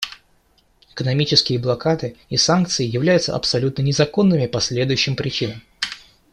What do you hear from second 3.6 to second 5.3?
незаконными по следующим